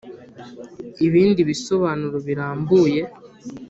ibindi 1.05 1.41
bisobanuro 1.49 2.17
birambuye. 2.27 3.01